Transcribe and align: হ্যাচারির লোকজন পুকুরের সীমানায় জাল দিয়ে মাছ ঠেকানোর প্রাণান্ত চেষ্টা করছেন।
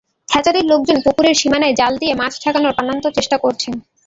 হ্যাচারির 0.29 0.65
লোকজন 0.65 0.97
পুকুরের 1.05 1.35
সীমানায় 1.35 1.77
জাল 1.79 1.93
দিয়ে 1.97 2.13
মাছ 2.15 2.33
ঠেকানোর 2.43 2.75
প্রাণান্ত 2.77 3.05
চেষ্টা 3.17 3.37
করছেন। 3.37 3.73